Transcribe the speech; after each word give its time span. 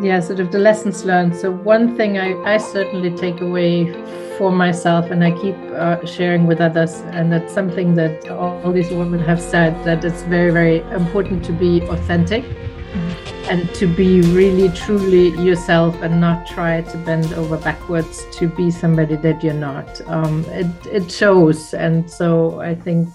yeah, 0.00 0.20
sort 0.20 0.40
of 0.40 0.52
the 0.52 0.58
lessons 0.58 1.04
learned. 1.04 1.34
So 1.34 1.50
one 1.50 1.96
thing 1.96 2.18
I, 2.18 2.34
I 2.42 2.58
certainly 2.58 3.10
take 3.10 3.40
away 3.40 3.92
for 4.38 4.52
myself 4.52 5.10
and 5.10 5.24
I 5.24 5.32
keep 5.32 5.56
uh, 5.72 6.04
sharing 6.06 6.46
with 6.46 6.60
others, 6.60 7.00
and 7.12 7.32
that's 7.32 7.52
something 7.52 7.94
that 7.96 8.28
all, 8.28 8.62
all, 8.62 8.72
these 8.72 8.90
women 8.90 9.18
have 9.20 9.40
said 9.40 9.74
that 9.84 10.04
it's 10.04 10.22
very, 10.22 10.52
very 10.52 10.78
important 10.94 11.44
to 11.46 11.52
be 11.52 11.82
authentic 11.82 12.44
mm-hmm. 12.44 13.50
and 13.50 13.74
to 13.74 13.86
be 13.86 14.20
really, 14.20 14.68
truly 14.70 15.30
yourself 15.42 15.94
and 16.02 16.20
not 16.20 16.46
try 16.46 16.82
to 16.82 16.98
bend 16.98 17.32
over 17.34 17.56
backwards 17.56 18.24
to 18.38 18.48
be 18.48 18.70
somebody 18.70 19.16
that 19.16 19.42
you're 19.42 19.54
not. 19.54 20.00
Um, 20.08 20.44
it, 20.50 20.86
it 20.86 21.10
shows. 21.10 21.74
And 21.74 22.08
so 22.08 22.60
I 22.60 22.74
think 22.74 23.08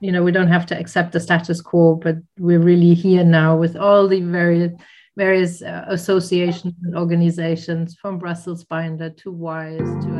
you 0.00 0.12
know 0.12 0.22
we 0.22 0.30
don't 0.30 0.48
have 0.48 0.64
to 0.64 0.78
accept 0.78 1.10
the 1.10 1.18
status 1.18 1.60
quo 1.60 1.96
but 1.96 2.14
we're 2.38 2.60
really 2.60 2.94
here 2.94 3.24
now 3.24 3.56
with 3.56 3.74
all 3.74 4.06
the 4.06 4.20
various 4.20 4.70
various 5.18 5.62
uh, 5.62 5.84
associations 5.88 6.74
and 6.84 6.96
organizations 6.96 7.96
from 7.96 8.18
Brussels 8.18 8.62
Binder 8.62 9.10
to 9.10 9.32
WISE 9.32 9.78
to 10.04 10.10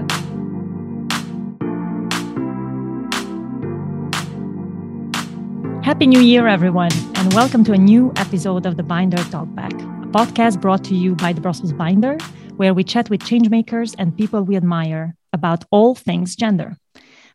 Happy 5.84 6.08
New 6.08 6.20
Year, 6.20 6.48
everyone, 6.48 6.90
and 7.14 7.32
welcome 7.32 7.62
to 7.62 7.72
a 7.72 7.78
new 7.78 8.12
episode 8.16 8.66
of 8.66 8.76
the 8.76 8.82
Binder 8.82 9.18
Talkback, 9.18 9.72
a 10.02 10.08
podcast 10.08 10.60
brought 10.60 10.82
to 10.86 10.96
you 10.96 11.14
by 11.14 11.32
the 11.32 11.40
Brussels 11.40 11.72
Binder, 11.72 12.18
where 12.56 12.74
we 12.74 12.82
chat 12.82 13.08
with 13.08 13.20
changemakers 13.20 13.94
and 14.00 14.16
people 14.16 14.42
we 14.42 14.56
admire 14.56 15.14
about 15.32 15.64
all 15.70 15.94
things 15.94 16.34
gender. 16.34 16.76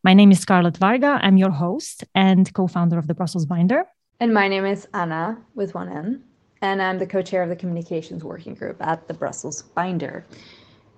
My 0.04 0.14
name 0.14 0.34
is 0.34 0.42
Scarlett 0.42 0.76
Varga. 0.76 1.18
I'm 1.22 1.38
your 1.38 1.52
host 1.52 2.04
and 2.14 2.54
co 2.54 2.68
founder 2.68 2.98
of 2.98 3.08
the 3.08 3.14
Brussels 3.14 3.46
Binder. 3.46 3.86
And 4.20 4.34
my 4.34 4.50
name 4.50 4.66
is 4.66 4.86
Anna 4.94 5.38
with 5.56 5.74
one 5.74 5.88
N 5.88 6.24
and 6.64 6.82
I'm 6.82 6.98
the 6.98 7.06
co 7.06 7.22
chair 7.22 7.44
of 7.44 7.50
the 7.50 7.58
communications 7.58 8.24
working 8.24 8.56
group 8.56 8.78
at 8.80 9.08
the 9.10 9.14
Brussels 9.14 9.64
Binder. 9.76 10.26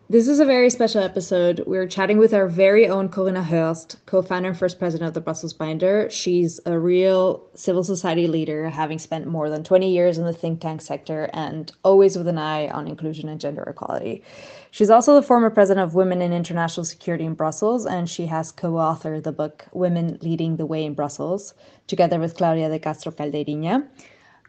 This 0.08 0.27
is 0.27 0.39
a 0.39 0.45
very 0.45 0.69
special 0.69 1.02
episode. 1.02 1.63
We're 1.66 1.88
chatting 1.88 2.19
with 2.19 2.35
our 2.35 2.47
very 2.47 2.88
own 2.88 3.09
Corinna 3.09 3.41
Hurst, 3.41 3.97
co 4.05 4.21
founder 4.21 4.49
and 4.49 4.58
first 4.58 4.77
president 4.77 5.08
of 5.08 5.16
the 5.16 5.21
Brussels 5.21 5.53
Binder. 5.53 6.08
She's 6.11 6.59
a 6.67 6.77
real 6.77 7.43
civil 7.55 7.83
society 7.83 8.27
leader, 8.27 8.69
having 8.69 8.99
spent 8.99 9.25
more 9.25 9.49
than 9.49 9.63
20 9.63 9.91
years 9.91 10.19
in 10.19 10.25
the 10.25 10.33
think 10.33 10.61
tank 10.61 10.81
sector 10.81 11.31
and 11.33 11.71
always 11.83 12.16
with 12.16 12.27
an 12.27 12.38
eye 12.38 12.67
on 12.67 12.88
inclusion 12.88 13.27
and 13.27 13.41
gender 13.41 13.63
equality. 13.63 14.21
She's 14.69 14.91
also 14.91 15.16
the 15.16 15.23
former 15.23 15.49
president 15.49 15.83
of 15.83 15.95
Women 15.95 16.21
in 16.21 16.31
International 16.31 16.86
Security 16.86 17.25
in 17.25 17.33
Brussels, 17.33 17.88
and 17.88 18.08
she 18.08 18.27
has 18.27 18.52
co 18.52 18.73
authored 18.73 19.23
the 19.23 19.31
book 19.31 19.66
Women 19.73 20.19
Leading 20.21 20.58
the 20.58 20.67
Way 20.67 20.86
in 20.86 20.93
Brussels, 20.93 21.55
together 21.88 22.19
with 22.19 22.36
Claudia 22.36 22.69
de 22.69 22.77
Castro 22.77 23.11
Caldeirinha. 23.11 23.88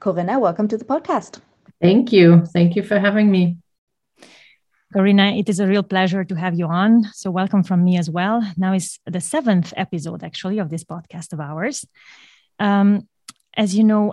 Corinna, 0.01 0.39
welcome 0.39 0.69
to 0.69 0.77
the 0.77 0.85
podcast. 0.85 1.41
Thank 1.81 2.13
you. 2.13 2.45
Thank 2.53 2.77
you 2.77 2.83
for 2.83 2.99
having 2.99 3.31
me. 3.31 3.57
Corinna, 4.93 5.37
it 5.37 5.49
is 5.49 5.59
a 5.59 5.67
real 5.67 5.83
pleasure 5.83 6.25
to 6.25 6.35
have 6.35 6.55
you 6.59 6.67
on. 6.67 7.05
So, 7.13 7.31
welcome 7.31 7.63
from 7.63 7.85
me 7.85 7.97
as 7.97 8.09
well. 8.09 8.43
Now 8.57 8.73
is 8.75 8.99
the 9.07 9.21
seventh 9.21 9.73
episode, 9.77 10.23
actually, 10.23 10.59
of 10.59 10.71
this 10.71 10.85
podcast 10.85 11.33
of 11.33 11.41
ours. 11.41 11.87
Um, 12.59 13.09
as 13.57 13.75
you 13.75 13.85
know, 13.85 14.13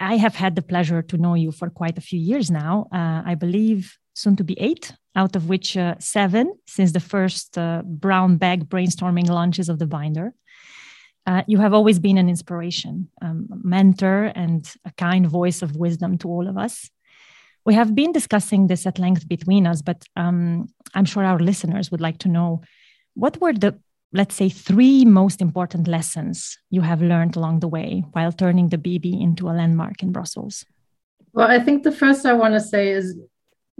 I 0.00 0.16
have 0.16 0.34
had 0.34 0.54
the 0.54 0.62
pleasure 0.62 1.02
to 1.02 1.16
know 1.16 1.34
you 1.34 1.50
for 1.50 1.70
quite 1.70 1.98
a 1.98 2.02
few 2.02 2.20
years 2.20 2.50
now. 2.50 2.88
Uh, 2.92 3.22
I 3.24 3.34
believe 3.34 3.96
soon 4.14 4.36
to 4.36 4.44
be 4.44 4.58
eight, 4.60 4.92
out 5.16 5.34
of 5.34 5.48
which 5.48 5.76
uh, 5.76 5.94
seven 5.98 6.52
since 6.66 6.92
the 6.92 7.00
first 7.00 7.56
uh, 7.56 7.82
brown 7.84 8.36
bag 8.36 8.68
brainstorming 8.68 9.28
launches 9.28 9.68
of 9.68 9.78
the 9.78 9.86
binder. 9.86 10.34
Uh, 11.26 11.42
you 11.46 11.58
have 11.58 11.72
always 11.72 11.98
been 11.98 12.18
an 12.18 12.28
inspiration, 12.28 13.08
um, 13.20 13.46
mentor, 13.62 14.32
and 14.34 14.74
a 14.84 14.92
kind 14.92 15.26
voice 15.26 15.62
of 15.62 15.76
wisdom 15.76 16.18
to 16.18 16.28
all 16.28 16.48
of 16.48 16.58
us. 16.58 16.90
We 17.64 17.74
have 17.74 17.94
been 17.94 18.10
discussing 18.10 18.66
this 18.66 18.86
at 18.86 18.98
length 18.98 19.28
between 19.28 19.66
us, 19.66 19.82
but 19.82 20.04
um, 20.16 20.68
I'm 20.94 21.04
sure 21.04 21.24
our 21.24 21.38
listeners 21.38 21.90
would 21.92 22.00
like 22.00 22.18
to 22.18 22.28
know 22.28 22.62
what 23.14 23.40
were 23.40 23.52
the, 23.52 23.78
let's 24.12 24.34
say, 24.34 24.48
three 24.48 25.04
most 25.04 25.40
important 25.40 25.86
lessons 25.86 26.58
you 26.70 26.80
have 26.80 27.00
learned 27.02 27.36
along 27.36 27.60
the 27.60 27.68
way 27.68 28.04
while 28.12 28.32
turning 28.32 28.68
the 28.68 28.78
BB 28.78 29.22
into 29.22 29.48
a 29.48 29.52
landmark 29.52 30.02
in 30.02 30.10
Brussels? 30.10 30.64
Well, 31.32 31.48
I 31.48 31.60
think 31.60 31.84
the 31.84 31.92
first 31.92 32.26
I 32.26 32.32
want 32.32 32.54
to 32.54 32.60
say 32.60 32.90
is 32.90 33.16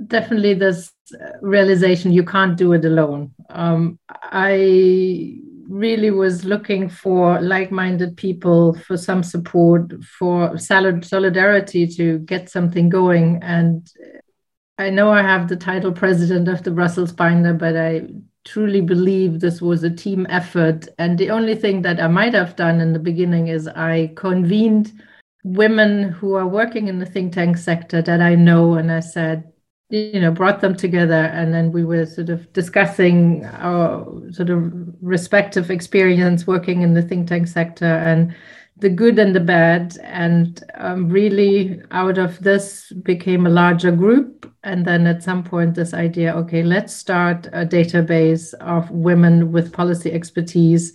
definitely 0.06 0.54
this 0.54 0.92
realization 1.40 2.12
you 2.12 2.24
can't 2.24 2.56
do 2.56 2.72
it 2.72 2.84
alone. 2.84 3.32
Um, 3.50 3.98
I 4.08 5.40
really 5.72 6.10
was 6.10 6.44
looking 6.44 6.88
for 6.88 7.40
like-minded 7.40 8.14
people 8.16 8.74
for 8.74 8.96
some 8.96 9.22
support 9.22 9.90
for 10.04 10.58
solid 10.58 11.04
solidarity 11.04 11.86
to 11.86 12.18
get 12.20 12.50
something 12.50 12.88
going. 12.88 13.42
And 13.42 13.90
i 14.78 14.90
know 14.90 15.10
i 15.10 15.22
have 15.22 15.48
the 15.48 15.56
title 15.56 15.92
president 15.92 16.48
of 16.48 16.62
the 16.62 16.70
brussels 16.70 17.12
binder 17.12 17.52
but 17.52 17.76
i 17.76 18.02
truly 18.44 18.80
believe 18.80 19.38
this 19.38 19.62
was 19.62 19.84
a 19.84 19.90
team 19.90 20.26
effort. 20.28 20.88
And 20.98 21.16
the 21.16 21.30
only 21.30 21.54
thing 21.54 21.82
that 21.82 22.00
i 22.00 22.08
might 22.08 22.34
have 22.34 22.56
done 22.56 22.80
in 22.80 22.92
the 22.92 22.98
beginning 22.98 23.48
is 23.48 23.68
i 23.68 24.12
convened 24.16 24.92
women 25.44 26.10
who 26.10 26.34
are 26.34 26.46
working 26.46 26.88
in 26.88 26.98
the 26.98 27.06
think 27.06 27.32
tank 27.32 27.56
sector 27.56 28.02
that 28.02 28.20
i 28.20 28.34
know 28.34 28.74
and 28.74 28.90
i 28.90 29.00
said 29.00 29.51
you 29.92 30.18
know 30.18 30.30
brought 30.30 30.62
them 30.62 30.74
together 30.74 31.24
and 31.34 31.52
then 31.52 31.70
we 31.70 31.84
were 31.84 32.06
sort 32.06 32.30
of 32.30 32.50
discussing 32.54 33.44
our 33.44 34.06
sort 34.30 34.48
of 34.48 34.72
respective 35.02 35.70
experience 35.70 36.46
working 36.46 36.80
in 36.80 36.94
the 36.94 37.02
think 37.02 37.28
tank 37.28 37.46
sector 37.46 37.84
and 37.84 38.34
the 38.82 38.88
good 38.88 39.18
and 39.18 39.34
the 39.34 39.40
bad. 39.40 39.96
And 40.02 40.62
um, 40.74 41.08
really 41.08 41.80
out 41.90 42.18
of 42.18 42.38
this 42.40 42.92
became 43.02 43.46
a 43.46 43.50
larger 43.50 43.92
group. 43.92 44.52
And 44.64 44.84
then 44.84 45.06
at 45.06 45.22
some 45.22 45.42
point 45.42 45.74
this 45.74 45.92
idea 45.92 46.32
okay 46.36 46.62
let's 46.62 46.94
start 46.94 47.46
a 47.46 47.66
database 47.66 48.54
of 48.54 48.88
women 48.90 49.50
with 49.50 49.72
policy 49.72 50.12
expertise 50.12 50.92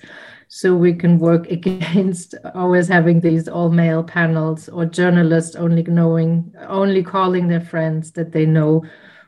so 0.48 0.76
we 0.76 0.94
can 0.94 1.20
work 1.20 1.48
against 1.52 2.36
always 2.56 2.88
having 2.88 3.20
these 3.22 3.48
all 3.48 3.70
male 3.70 4.04
panels 4.04 4.70
or 4.70 4.86
journalists 4.86 5.56
only 5.56 5.84
knowing 5.84 6.54
only 6.68 7.04
calling 7.04 7.48
their 7.48 7.62
friends 7.62 8.12
that 8.12 8.32
they 8.32 8.46
know 8.46 8.84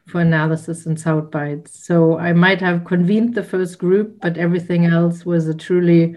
for 0.07 0.21
analysis 0.21 0.87
and 0.87 0.99
sound 0.99 1.29
bites. 1.29 1.85
So 1.85 2.17
i 2.17 2.33
might 2.33 2.61
have 2.61 2.85
convened 2.85 3.35
the 3.35 3.43
first 3.43 3.77
group 3.77 4.19
but 4.21 4.37
everything 4.37 4.85
else 4.85 5.25
was 5.25 5.47
a 5.47 5.53
truly 5.53 6.15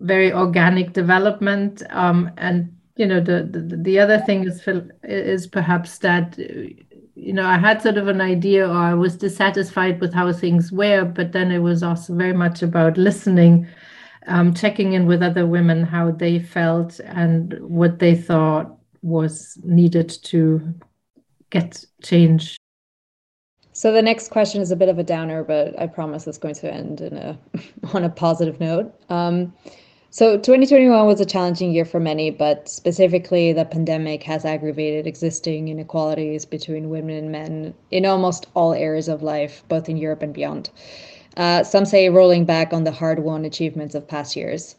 very 0.00 0.32
organic 0.32 0.92
development. 0.92 1.82
Um, 1.90 2.30
and 2.36 2.72
you 2.98 3.06
know 3.06 3.20
the, 3.20 3.48
the 3.50 3.76
the 3.76 3.98
other 3.98 4.18
thing 4.18 4.44
is 4.44 4.68
is 5.04 5.46
perhaps 5.46 5.98
that 5.98 6.36
you 7.14 7.32
know 7.32 7.46
i 7.46 7.56
had 7.56 7.80
sort 7.80 7.96
of 7.96 8.08
an 8.08 8.20
idea 8.20 8.68
or 8.68 8.76
i 8.76 8.92
was 8.92 9.16
dissatisfied 9.16 10.00
with 10.00 10.12
how 10.12 10.32
things 10.32 10.72
were 10.72 11.04
but 11.04 11.32
then 11.32 11.52
it 11.52 11.60
was 11.60 11.82
also 11.82 12.14
very 12.14 12.32
much 12.32 12.60
about 12.60 12.98
listening 12.98 13.66
um, 14.28 14.54
checking 14.54 14.92
in 14.92 15.06
with 15.06 15.22
other 15.22 15.46
women 15.46 15.82
how 15.82 16.10
they 16.10 16.38
felt 16.38 17.00
and 17.00 17.58
what 17.60 17.98
they 17.98 18.14
thought 18.14 18.76
was 19.02 19.58
needed 19.62 20.08
to 20.24 20.74
get 21.50 21.84
change. 22.02 22.56
So 23.72 23.92
the 23.92 24.02
next 24.02 24.30
question 24.30 24.60
is 24.60 24.70
a 24.70 24.76
bit 24.76 24.88
of 24.88 24.98
a 24.98 25.04
downer, 25.04 25.44
but 25.44 25.78
I 25.80 25.86
promise 25.86 26.26
it's 26.26 26.38
going 26.38 26.56
to 26.56 26.72
end 26.72 27.00
in 27.00 27.16
a 27.16 27.38
on 27.94 28.04
a 28.04 28.10
positive 28.10 28.60
note. 28.60 28.92
Um, 29.08 29.52
so 30.10 30.36
2021 30.36 31.06
was 31.06 31.20
a 31.20 31.26
challenging 31.26 31.70
year 31.70 31.84
for 31.84 32.00
many, 32.00 32.30
but 32.30 32.68
specifically 32.68 33.52
the 33.52 33.66
pandemic 33.66 34.22
has 34.22 34.44
aggravated 34.44 35.06
existing 35.06 35.68
inequalities 35.68 36.46
between 36.46 36.88
women 36.88 37.16
and 37.16 37.30
men 37.30 37.74
in 37.90 38.06
almost 38.06 38.46
all 38.54 38.72
areas 38.72 39.08
of 39.08 39.22
life, 39.22 39.62
both 39.68 39.88
in 39.88 39.98
Europe 39.98 40.22
and 40.22 40.32
beyond. 40.32 40.70
Uh, 41.38 41.62
some 41.62 41.86
say 41.86 42.10
rolling 42.10 42.44
back 42.44 42.72
on 42.72 42.84
the 42.84 42.90
hard 42.90 43.20
won 43.20 43.44
achievements 43.44 43.94
of 43.94 44.06
past 44.06 44.34
years. 44.34 44.74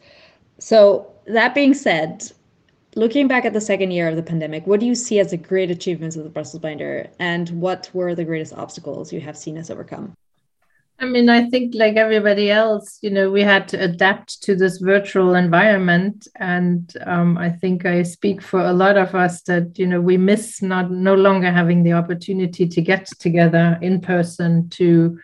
So, 0.58 1.10
that 1.24 1.54
being 1.54 1.72
said, 1.72 2.30
looking 2.94 3.26
back 3.26 3.46
at 3.46 3.54
the 3.54 3.60
second 3.62 3.92
year 3.92 4.08
of 4.08 4.16
the 4.16 4.22
pandemic, 4.22 4.66
what 4.66 4.78
do 4.78 4.84
you 4.84 4.94
see 4.94 5.20
as 5.20 5.30
the 5.30 5.38
great 5.38 5.70
achievements 5.70 6.16
of 6.16 6.24
the 6.24 6.30
Brussels 6.30 6.60
Binder, 6.60 7.08
and 7.18 7.48
what 7.48 7.90
were 7.94 8.14
the 8.14 8.24
greatest 8.24 8.52
obstacles 8.52 9.10
you 9.10 9.20
have 9.20 9.38
seen 9.38 9.56
us 9.56 9.70
overcome? 9.70 10.14
I 10.98 11.06
mean, 11.06 11.30
I 11.30 11.48
think 11.48 11.74
like 11.74 11.96
everybody 11.96 12.50
else, 12.50 12.98
you 13.00 13.08
know, 13.08 13.30
we 13.30 13.40
had 13.40 13.66
to 13.68 13.82
adapt 13.82 14.42
to 14.42 14.54
this 14.54 14.76
virtual 14.76 15.34
environment, 15.34 16.28
and 16.36 16.92
um, 17.06 17.38
I 17.38 17.48
think 17.48 17.86
I 17.86 18.02
speak 18.02 18.42
for 18.42 18.60
a 18.60 18.74
lot 18.74 18.98
of 18.98 19.14
us 19.14 19.40
that 19.42 19.78
you 19.78 19.86
know 19.86 20.02
we 20.02 20.18
miss 20.18 20.60
not 20.60 20.90
no 20.90 21.14
longer 21.14 21.50
having 21.50 21.84
the 21.84 21.94
opportunity 21.94 22.68
to 22.68 22.82
get 22.82 23.06
together 23.18 23.78
in 23.80 24.02
person 24.02 24.68
to 24.70 25.18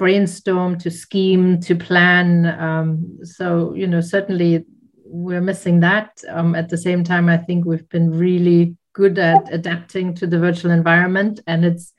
brainstorm, 0.00 0.78
to 0.78 0.90
scheme, 0.90 1.60
to 1.60 1.76
plan. 1.76 2.46
Um, 2.58 3.18
so, 3.22 3.74
you 3.74 3.86
know, 3.86 4.00
certainly 4.00 4.64
we're 5.04 5.42
missing 5.42 5.80
that. 5.80 6.24
Um, 6.30 6.54
at 6.54 6.70
the 6.70 6.78
same 6.78 7.04
time, 7.04 7.28
I 7.28 7.36
think 7.36 7.66
we've 7.66 7.88
been 7.90 8.10
really 8.10 8.76
good 8.94 9.18
at 9.18 9.52
adapting 9.52 10.14
to 10.14 10.26
the 10.26 10.38
virtual 10.38 10.70
environment, 10.70 11.40
and 11.46 11.66
it's 11.66 11.92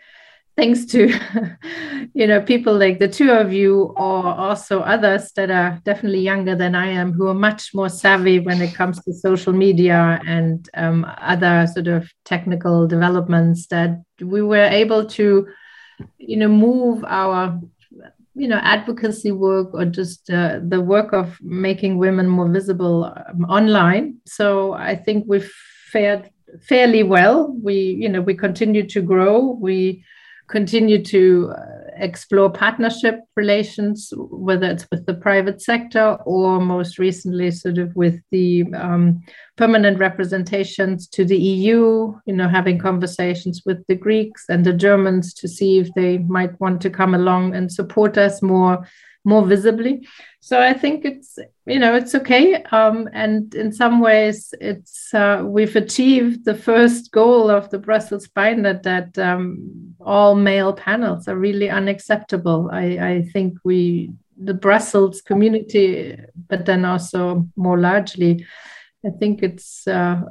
thanks 0.58 0.86
to 0.86 1.14
you 2.14 2.28
know 2.28 2.42
people 2.42 2.78
like 2.78 3.00
the 3.00 3.08
two 3.08 3.32
of 3.32 3.54
you 3.54 3.94
or 3.96 4.26
also 4.26 4.82
others 4.82 5.32
that 5.38 5.50
are 5.50 5.80
definitely 5.86 6.20
younger 6.20 6.56
than 6.58 6.76
i 6.76 6.88
am 6.88 7.14
who 7.14 7.30
are 7.30 7.34
much 7.50 7.74
more 7.74 7.88
savvy 7.88 8.38
when 8.40 8.62
it 8.62 8.76
comes 8.76 9.02
to 9.02 9.14
social 9.14 9.54
media 9.54 10.20
and 10.28 10.70
um, 10.74 11.06
other 11.20 11.66
sort 11.74 11.88
of 11.88 12.12
technical 12.26 12.86
developments 12.86 13.68
that 13.68 13.92
we 14.20 14.42
were 14.42 14.68
able 14.82 15.06
to 15.06 15.48
you 16.18 16.36
know 16.36 16.50
move 16.50 17.06
our 17.08 17.58
you 18.34 18.48
know 18.48 18.60
advocacy 18.64 19.32
work 19.32 19.74
or 19.74 19.86
just 19.86 20.30
uh, 20.30 20.60
the 20.68 20.80
work 20.82 21.14
of 21.14 21.38
making 21.42 21.98
women 21.98 22.28
more 22.28 22.50
visible 22.50 23.06
um, 23.06 23.44
online. 23.46 24.18
So 24.26 24.74
i 24.74 24.96
think 24.96 25.26
we've 25.28 25.52
fared 25.92 26.30
fairly 26.68 27.04
well. 27.04 27.56
We 27.62 27.76
you 27.76 28.10
know 28.10 28.22
we 28.22 28.36
continue 28.36 28.88
to 28.88 29.02
grow. 29.02 29.58
We 29.60 30.04
continue 30.50 31.04
to 31.04 31.54
uh, 31.58 31.91
explore 32.02 32.50
partnership 32.50 33.22
relations, 33.36 34.12
whether 34.18 34.68
it's 34.68 34.88
with 34.92 35.06
the 35.06 35.14
private 35.14 35.62
sector 35.62 36.18
or 36.26 36.60
most 36.60 37.00
recently, 37.00 37.52
sort 37.52 37.78
of 37.78 37.96
with 37.96 38.20
the 38.32 38.66
um, 38.76 39.22
permanent 39.56 40.00
representations 40.00 41.08
to 41.08 41.24
the 41.24 41.38
EU, 41.38 42.14
you 42.26 42.34
know, 42.34 42.50
having 42.50 42.80
conversations 42.80 43.62
with 43.66 43.86
the 43.88 43.96
Greeks 43.96 44.46
and 44.50 44.66
the 44.66 44.74
Germans 44.74 45.34
to 45.36 45.48
see 45.48 45.80
if 45.80 45.94
they 45.94 46.18
might 46.18 46.60
want 46.60 46.82
to 46.82 46.90
come 46.90 47.16
along 47.16 47.56
and 47.56 47.72
support 47.72 48.18
us 48.18 48.42
more 48.42 48.86
more 49.24 49.46
visibly. 49.46 50.08
So 50.40 50.60
I 50.60 50.74
think 50.74 51.06
it's 51.06 51.38
you 51.68 51.78
know 51.78 51.94
it's 51.96 52.16
okay, 52.16 52.64
um, 52.72 53.08
and 53.14 53.54
in 53.54 53.72
some 53.72 54.00
ways 54.00 54.54
it's 54.60 55.14
uh, 55.14 55.44
we've 55.46 55.76
achieved 55.76 56.46
the 56.46 56.56
first 56.56 57.12
goal 57.12 57.52
of 57.52 57.70
the 57.70 57.78
Brussels 57.78 58.28
binder 58.28 58.80
that 58.84 59.18
um, 59.20 59.96
all 60.00 60.34
male 60.36 60.74
panels 60.74 61.28
are 61.28 61.38
really 61.38 61.70
unacceptable. 61.92 62.70
I, 62.72 62.84
I 63.12 63.22
think 63.34 63.58
we 63.64 64.12
the 64.44 64.54
Brussels 64.54 65.22
community, 65.22 66.18
but 66.50 66.66
then 66.66 66.86
also 66.86 67.48
more 67.56 67.78
largely, 67.78 68.46
I 69.06 69.10
think 69.20 69.44
it's. 69.44 69.88
Uh, 69.88 70.22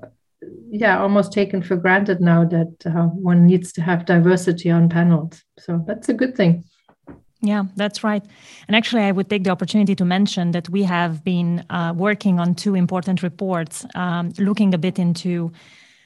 yeah, 0.70 0.98
almost 0.98 1.34
taken 1.34 1.62
for 1.62 1.76
granted 1.76 2.18
now 2.22 2.46
that 2.46 2.86
uh, 2.86 3.08
one 3.08 3.46
needs 3.46 3.72
to 3.74 3.82
have 3.82 4.06
diversity 4.06 4.70
on 4.70 4.88
panels. 4.88 5.44
So 5.58 5.84
that's 5.86 6.08
a 6.08 6.14
good 6.14 6.34
thing. 6.34 6.64
Yeah, 7.42 7.64
that's 7.76 8.02
right. 8.02 8.24
And 8.66 8.74
actually, 8.74 9.02
I 9.02 9.12
would 9.12 9.28
take 9.28 9.44
the 9.44 9.50
opportunity 9.50 9.94
to 9.94 10.04
mention 10.04 10.52
that 10.52 10.68
we 10.70 10.82
have 10.84 11.22
been 11.24 11.64
uh, 11.68 11.92
working 11.94 12.40
on 12.40 12.54
two 12.54 12.74
important 12.74 13.22
reports 13.22 13.84
um, 13.94 14.32
looking 14.38 14.72
a 14.72 14.78
bit 14.78 14.98
into 14.98 15.52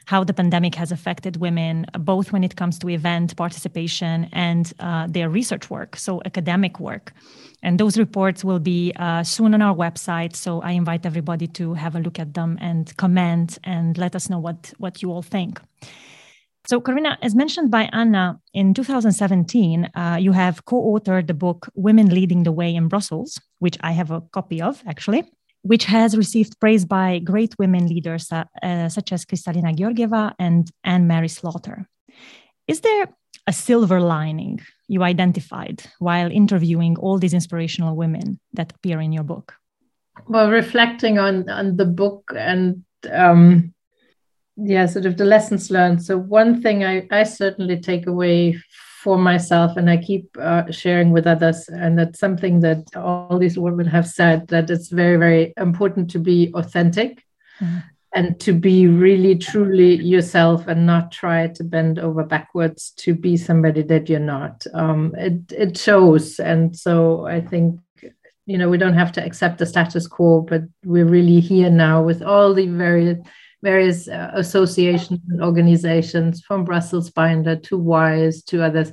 how 0.06 0.24
the 0.24 0.34
pandemic 0.34 0.74
has 0.74 0.92
affected 0.92 1.36
women, 1.36 1.86
both 1.98 2.32
when 2.32 2.44
it 2.44 2.56
comes 2.56 2.78
to 2.78 2.88
event 2.88 3.36
participation 3.36 4.28
and 4.32 4.72
uh, 4.80 5.06
their 5.08 5.28
research 5.28 5.70
work, 5.70 5.96
so 5.96 6.20
academic 6.24 6.78
work. 6.78 7.12
And 7.62 7.80
those 7.80 7.96
reports 7.96 8.44
will 8.44 8.58
be 8.58 8.92
uh, 8.96 9.22
soon 9.22 9.54
on 9.54 9.62
our 9.62 9.74
website. 9.74 10.36
So 10.36 10.60
I 10.60 10.72
invite 10.72 11.06
everybody 11.06 11.46
to 11.48 11.72
have 11.74 11.96
a 11.96 12.00
look 12.00 12.18
at 12.18 12.34
them 12.34 12.58
and 12.60 12.94
comment 12.98 13.58
and 13.64 13.96
let 13.96 14.14
us 14.14 14.28
know 14.28 14.38
what, 14.38 14.72
what 14.76 15.00
you 15.00 15.10
all 15.10 15.22
think. 15.22 15.60
So, 16.66 16.80
Corinna, 16.80 17.18
as 17.20 17.34
mentioned 17.34 17.70
by 17.70 17.90
Anna, 17.92 18.40
in 18.54 18.72
2017, 18.72 19.84
uh, 19.84 20.16
you 20.18 20.32
have 20.32 20.64
co 20.64 20.82
authored 20.82 21.26
the 21.26 21.34
book 21.34 21.68
Women 21.74 22.08
Leading 22.08 22.44
the 22.44 22.52
Way 22.52 22.74
in 22.74 22.88
Brussels, 22.88 23.38
which 23.58 23.76
I 23.82 23.92
have 23.92 24.10
a 24.10 24.22
copy 24.32 24.62
of 24.62 24.82
actually, 24.86 25.24
which 25.64 25.84
has 25.87 26.16
received 26.16 26.61
praise 26.61 26.84
by 26.84 27.19
great 27.19 27.55
women 27.58 27.87
leaders 27.87 28.31
uh, 28.31 28.44
uh, 28.62 28.88
such 28.88 29.12
as 29.12 29.25
Kristalina 29.25 29.75
Georgieva 29.75 30.34
and 30.38 30.70
Anne-Marie 30.84 31.28
Slaughter. 31.28 31.88
Is 32.69 32.81
there 32.81 33.08
a 33.46 33.52
silver 33.52 34.00
lining 34.00 34.61
you 34.88 35.02
identified 35.02 35.82
while 35.99 36.31
interviewing 36.31 36.96
all 36.99 37.19
these 37.19 37.34
inspirational 37.34 37.96
women 37.96 38.38
that 38.52 38.72
appear 38.72 39.00
in 39.00 39.12
your 39.12 39.25
book? 39.25 39.55
Well, 40.28 40.50
reflecting 40.50 41.19
on, 41.19 41.49
on 41.49 41.76
the 41.76 41.87
book 41.87 42.32
and 42.37 42.84
um, 43.11 43.75
yeah 44.56 44.87
sort 44.87 45.06
of 45.06 45.16
the 45.16 45.25
lessons 45.25 45.70
learned 45.70 46.02
so 46.02 46.16
one 46.16 46.62
thing 46.62 46.84
i 46.84 47.06
i 47.11 47.22
certainly 47.25 47.78
take 47.81 48.06
away 48.06 48.56
for 49.04 49.18
myself 49.18 49.76
and 49.76 49.90
i 49.90 49.98
keep 49.98 50.26
uh, 50.40 50.64
sharing 50.70 51.10
with 51.10 51.26
others 51.26 51.68
and 51.68 51.98
that's 51.98 52.18
something 52.18 52.60
that 52.60 52.82
all 52.96 53.38
these 53.38 53.58
women 53.58 53.86
have 53.86 54.08
said 54.08 54.48
that 54.48 54.70
it's 54.70 54.88
very 54.88 55.18
very 55.18 55.52
important 55.58 56.10
to 56.10 56.18
be 56.18 56.50
authentic 56.54 57.22
mm-hmm. 57.60 57.80
and 58.14 58.40
to 58.40 58.54
be 58.54 58.86
really 58.86 59.36
truly 59.36 59.96
yourself 59.96 60.66
and 60.68 60.86
not 60.86 61.12
try 61.12 61.46
to 61.48 61.62
bend 61.62 61.98
over 61.98 62.24
backwards 62.24 62.92
to 62.96 63.14
be 63.14 63.36
somebody 63.36 63.82
that 63.82 64.08
you're 64.08 64.30
not 64.38 64.66
um, 64.72 65.14
it 65.18 65.38
it 65.52 65.76
shows 65.76 66.40
and 66.40 66.74
so 66.74 67.26
i 67.26 67.42
think 67.42 67.78
you 68.46 68.56
know 68.56 68.70
we 68.70 68.78
don't 68.78 69.00
have 69.02 69.12
to 69.12 69.22
accept 69.22 69.58
the 69.58 69.66
status 69.66 70.06
quo 70.06 70.40
but 70.40 70.62
we're 70.82 71.12
really 71.18 71.40
here 71.40 71.70
now 71.70 72.02
with 72.02 72.22
all 72.22 72.54
the 72.54 72.68
very 72.68 73.18
various 73.64 74.06
uh, 74.06 74.31
associations 74.34 75.20
and 75.28 75.43
organizations 75.43 76.43
from 76.43 76.64
Brussels 76.64 77.11
Binder 77.11 77.56
to 77.56 77.78
WISE 77.78 78.43
to 78.44 78.62
others, 78.62 78.93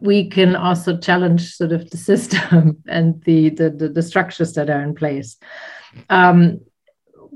we 0.00 0.28
can 0.28 0.56
also 0.56 0.98
challenge 0.98 1.54
sort 1.54 1.72
of 1.72 1.88
the 1.90 1.96
system 1.96 2.82
and 2.88 3.22
the, 3.22 3.50
the, 3.50 3.70
the, 3.70 3.88
the 3.88 4.02
structures 4.02 4.52
that 4.54 4.68
are 4.68 4.82
in 4.82 4.94
place. 4.94 5.36
Um, 6.10 6.60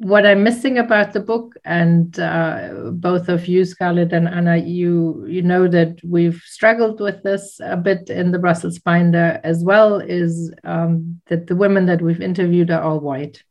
what 0.00 0.26
I'm 0.26 0.44
missing 0.44 0.78
about 0.78 1.12
the 1.12 1.20
book, 1.20 1.56
and 1.64 2.18
uh, 2.20 2.90
both 2.92 3.28
of 3.28 3.48
you, 3.48 3.64
Scarlett 3.64 4.12
and 4.12 4.28
Anna, 4.28 4.56
you 4.56 5.26
you 5.26 5.42
know 5.42 5.66
that 5.66 5.98
we've 6.04 6.40
struggled 6.46 7.00
with 7.00 7.24
this 7.24 7.60
a 7.60 7.76
bit 7.76 8.08
in 8.08 8.30
the 8.30 8.38
Brussels 8.38 8.78
Binder 8.78 9.40
as 9.42 9.64
well, 9.64 9.98
is 9.98 10.54
um, 10.62 11.20
that 11.26 11.48
the 11.48 11.56
women 11.56 11.86
that 11.86 12.00
we've 12.00 12.20
interviewed 12.20 12.70
are 12.70 12.82
all 12.82 13.00
white 13.00 13.42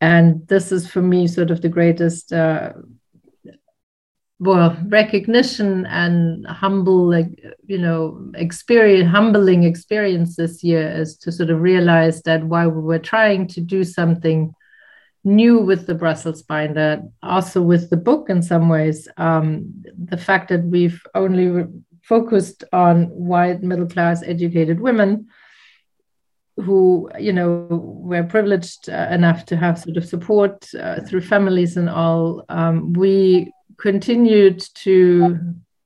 and 0.00 0.46
this 0.48 0.70
is 0.72 0.88
for 0.88 1.02
me 1.02 1.26
sort 1.26 1.50
of 1.50 1.60
the 1.60 1.68
greatest 1.68 2.32
uh, 2.32 2.72
well 4.40 4.76
recognition 4.86 5.84
and 5.86 6.46
humble 6.46 7.10
like 7.10 7.28
you 7.66 7.78
know 7.78 8.30
experience 8.36 9.10
humbling 9.10 9.64
experience 9.64 10.36
this 10.36 10.62
year 10.62 10.88
is 10.90 11.16
to 11.16 11.32
sort 11.32 11.50
of 11.50 11.60
realize 11.60 12.22
that 12.22 12.44
while 12.44 12.70
we 12.70 12.80
were 12.80 13.00
trying 13.00 13.48
to 13.48 13.60
do 13.60 13.82
something 13.82 14.52
new 15.24 15.58
with 15.58 15.86
the 15.86 15.94
brussels 15.94 16.42
binder 16.42 17.02
also 17.22 17.60
with 17.60 17.90
the 17.90 17.96
book 17.96 18.30
in 18.30 18.40
some 18.40 18.68
ways 18.68 19.08
um, 19.16 19.64
the 20.04 20.16
fact 20.16 20.48
that 20.48 20.62
we've 20.64 21.02
only 21.16 21.66
focused 22.02 22.62
on 22.72 23.06
white 23.06 23.62
middle 23.62 23.88
class 23.88 24.22
educated 24.22 24.78
women 24.78 25.26
who 26.64 27.08
you 27.18 27.32
know 27.32 27.66
were 27.70 28.24
privileged 28.24 28.88
uh, 28.88 29.08
enough 29.10 29.44
to 29.46 29.56
have 29.56 29.78
sort 29.78 29.96
of 29.96 30.04
support 30.04 30.68
uh, 30.74 31.00
through 31.02 31.20
families 31.20 31.76
and 31.76 31.88
all 31.88 32.44
um, 32.48 32.92
we 32.92 33.52
continued 33.78 34.64
to 34.74 35.38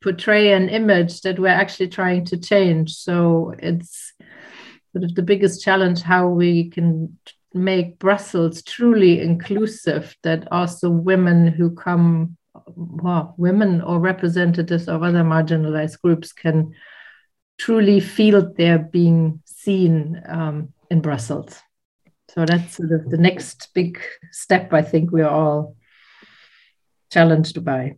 portray 0.02 0.52
an 0.52 0.68
image 0.68 1.20
that 1.22 1.38
we're 1.38 1.48
actually 1.48 1.88
trying 1.88 2.24
to 2.26 2.36
change. 2.36 2.92
So 2.94 3.54
it's 3.58 4.12
sort 4.92 5.04
of 5.04 5.14
the 5.14 5.22
biggest 5.22 5.62
challenge 5.62 6.02
how 6.02 6.28
we 6.28 6.70
can 6.70 7.18
make 7.54 7.98
brussels 7.98 8.62
truly 8.62 9.20
inclusive 9.20 10.16
that 10.22 10.48
also 10.50 10.90
women 10.90 11.46
who 11.46 11.70
come 11.74 12.36
well, 12.76 13.34
women 13.38 13.80
or 13.80 13.98
representatives 13.98 14.88
of 14.88 15.02
other 15.02 15.22
marginalized 15.22 16.00
groups 16.00 16.32
can 16.32 16.72
truly 17.58 18.00
feel 18.00 18.52
they're 18.54 18.78
being 18.78 19.40
seen 19.64 20.22
um, 20.26 20.72
in 20.90 21.00
Brussels. 21.00 21.60
So 22.30 22.44
that's 22.46 22.76
sort 22.76 22.92
of 22.92 23.10
the 23.10 23.18
next 23.18 23.68
big 23.74 24.00
step 24.30 24.72
I 24.72 24.82
think 24.82 25.10
we're 25.10 25.28
all 25.28 25.76
challenged 27.10 27.62
by. 27.64 27.94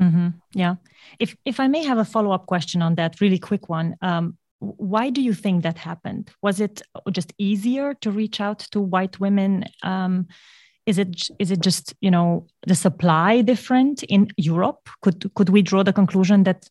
Mm-hmm. 0.00 0.28
Yeah. 0.52 0.76
If 1.18 1.36
if 1.44 1.60
I 1.60 1.68
may 1.68 1.84
have 1.84 1.98
a 1.98 2.04
follow 2.04 2.32
up 2.32 2.46
question 2.46 2.82
on 2.82 2.96
that, 2.96 3.20
really 3.20 3.38
quick 3.38 3.68
one. 3.68 3.96
Um, 4.02 4.36
why 4.58 5.10
do 5.10 5.20
you 5.22 5.34
think 5.34 5.62
that 5.62 5.78
happened? 5.78 6.30
Was 6.42 6.60
it 6.60 6.82
just 7.12 7.32
easier 7.38 7.94
to 7.94 8.10
reach 8.10 8.40
out 8.40 8.60
to 8.72 8.80
white 8.80 9.20
women? 9.20 9.64
Um, 9.82 10.26
is 10.86 10.98
it 10.98 11.28
is 11.38 11.50
it 11.50 11.60
just 11.60 11.94
you 12.00 12.10
know 12.10 12.46
the 12.66 12.74
supply 12.74 13.42
different 13.42 14.02
in 14.04 14.28
Europe? 14.36 14.88
Could 15.02 15.32
could 15.34 15.48
we 15.48 15.62
draw 15.62 15.82
the 15.82 15.92
conclusion 15.92 16.44
that 16.44 16.68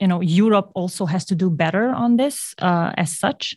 you 0.00 0.08
know 0.08 0.20
Europe 0.20 0.70
also 0.74 1.06
has 1.06 1.24
to 1.26 1.34
do 1.34 1.50
better 1.50 1.90
on 1.90 2.16
this 2.16 2.54
uh, 2.60 2.92
as 2.96 3.18
such? 3.18 3.56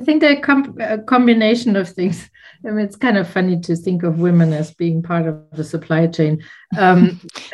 I 0.00 0.04
think 0.04 0.20
they're 0.20 0.40
com- 0.40 0.76
a 0.80 0.98
combination 0.98 1.76
of 1.76 1.88
things. 1.88 2.30
I 2.66 2.70
mean, 2.70 2.84
it's 2.84 2.96
kind 2.96 3.18
of 3.18 3.28
funny 3.28 3.60
to 3.60 3.76
think 3.76 4.02
of 4.02 4.18
women 4.18 4.52
as 4.52 4.72
being 4.72 5.02
part 5.02 5.26
of 5.26 5.44
the 5.52 5.64
supply 5.64 6.06
chain. 6.06 6.42
Um, 6.78 7.20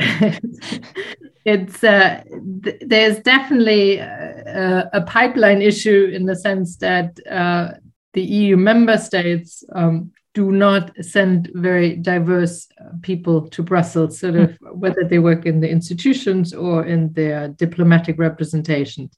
it's 1.45 1.83
uh, 1.83 2.23
th- 2.63 2.83
there's 2.87 3.19
definitely 3.21 3.99
a, 3.99 4.89
a, 4.93 5.03
pipeline 5.03 5.63
issue 5.63 6.11
in 6.13 6.27
the 6.27 6.37
sense 6.37 6.77
that 6.79 7.19
uh, 7.29 7.73
the 8.13 8.23
EU 8.23 8.57
member 8.57 8.99
states 8.99 9.65
um, 9.75 10.13
do 10.35 10.53
not 10.53 10.93
send 11.01 11.51
very 11.55 11.97
diverse 11.97 12.69
uh, 12.81 12.91
people 13.03 13.49
to 13.49 13.63
Brussels, 13.63 14.19
sort 14.19 14.37
of 14.37 14.57
whether 14.73 15.03
they 15.03 15.19
work 15.19 15.47
in 15.47 15.61
the 15.61 15.69
institutions 15.69 16.53
or 16.53 16.85
in 16.85 17.13
their 17.15 17.49
diplomatic 17.49 18.19
representations. 18.19 19.17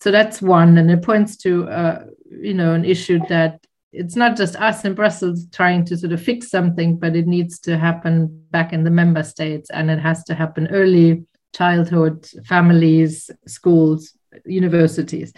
So 0.00 0.10
that's 0.10 0.42
one, 0.42 0.78
and 0.78 0.90
it 0.90 1.02
points 1.02 1.36
to 1.38 1.68
uh, 1.68 2.04
you 2.30 2.54
know 2.54 2.72
an 2.74 2.84
issue 2.84 3.20
that 3.28 3.64
it's 3.92 4.16
not 4.16 4.36
just 4.36 4.56
us 4.56 4.84
in 4.84 4.94
Brussels 4.94 5.46
trying 5.50 5.84
to 5.86 5.96
sort 5.96 6.12
of 6.12 6.22
fix 6.22 6.50
something, 6.50 6.98
but 6.98 7.16
it 7.16 7.26
needs 7.26 7.58
to 7.60 7.78
happen 7.78 8.44
back 8.50 8.72
in 8.72 8.84
the 8.84 8.90
member 8.90 9.22
states, 9.22 9.70
and 9.70 9.90
it 9.90 9.98
has 9.98 10.24
to 10.24 10.34
happen 10.34 10.68
early 10.68 11.24
childhood, 11.54 12.28
families, 12.44 13.30
schools, 13.46 14.14
universities. 14.44 15.32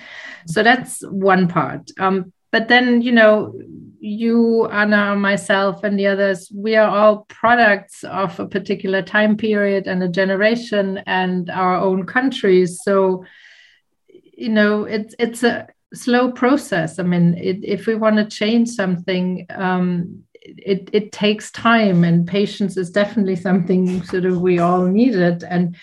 So 0.47 0.62
that's 0.62 1.00
one 1.09 1.47
part. 1.47 1.90
Um, 1.99 2.32
but 2.50 2.68
then 2.68 3.02
you 3.02 3.12
know 3.12 3.54
you 4.00 4.66
anna 4.68 5.14
myself 5.14 5.85
and 5.85 5.99
the 5.99 6.06
others 6.06 6.50
we 6.54 6.75
are 6.76 6.88
all 6.88 7.25
products 7.28 8.02
of 8.04 8.38
a 8.40 8.47
particular 8.47 9.02
time 9.02 9.37
period 9.37 9.87
and 9.87 10.02
a 10.02 10.09
generation 10.09 10.99
and 11.06 11.50
our 11.50 11.76
own 11.76 12.06
countries 12.06 12.80
so 12.82 13.25
you 14.09 14.49
know 14.49 14.85
it's 14.85 15.14
it's 15.18 15.42
a 15.42 15.68
slow 15.92 16.30
process 16.30 16.99
i 16.99 17.02
mean 17.02 17.35
it, 17.35 17.59
if 17.62 17.87
we 17.87 17.94
want 17.94 18.16
to 18.16 18.25
change 18.25 18.68
something 18.68 19.47
um, 19.50 20.23
it, 20.42 20.88
it 20.92 21.12
takes 21.12 21.50
time 21.50 22.02
and 22.04 22.26
patience 22.26 22.76
is 22.76 22.90
definitely 22.90 23.37
something 23.37 24.02
sort 24.04 24.25
of 24.25 24.40
we 24.40 24.59
all 24.59 24.85
needed 24.87 25.44
and 25.44 25.76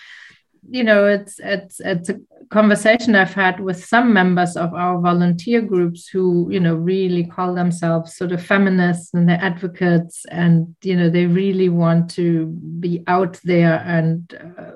you 0.68 0.82
know 0.82 1.06
it's 1.06 1.38
it's 1.38 1.80
it's 1.80 2.08
a 2.08 2.18
conversation 2.50 3.14
I've 3.14 3.34
had 3.34 3.60
with 3.60 3.84
some 3.84 4.12
members 4.12 4.56
of 4.56 4.72
our 4.72 5.00
volunteer 5.00 5.60
groups 5.60 6.08
who, 6.08 6.48
you 6.50 6.60
know, 6.60 6.74
really 6.74 7.24
call 7.24 7.54
themselves 7.54 8.16
sort 8.16 8.32
of 8.32 8.44
feminists 8.44 9.12
and 9.12 9.28
they're 9.28 9.40
advocates, 9.40 10.24
and 10.30 10.74
you 10.82 10.96
know, 10.96 11.10
they 11.10 11.26
really 11.26 11.68
want 11.68 12.10
to 12.12 12.46
be 12.46 13.04
out 13.06 13.38
there 13.44 13.82
and 13.84 14.34
uh, 14.58 14.72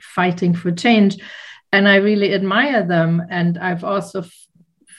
fighting 0.00 0.54
for 0.54 0.72
change. 0.72 1.18
And 1.72 1.86
I 1.86 1.96
really 1.96 2.34
admire 2.34 2.84
them. 2.84 3.22
And 3.30 3.58
I've 3.58 3.84
also 3.84 4.24